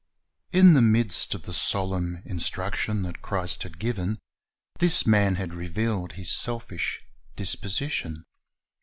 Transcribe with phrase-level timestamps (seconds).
[0.51, 4.17] In the midst of the solemn instruction that Christ had given,
[4.79, 7.01] this man had revealed his selfish
[7.35, 8.23] disposition.